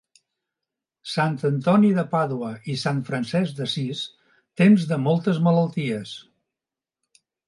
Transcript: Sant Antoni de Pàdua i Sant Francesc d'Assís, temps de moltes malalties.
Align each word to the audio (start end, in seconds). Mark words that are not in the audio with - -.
Sant 1.15 1.33
Antoni 1.49 1.91
de 1.97 2.05
Pàdua 2.13 2.49
i 2.73 2.77
Sant 2.83 3.01
Francesc 3.09 3.59
d'Assís, 3.59 4.01
temps 4.63 4.87
de 4.93 4.99
moltes 5.03 5.43
malalties. 5.49 6.15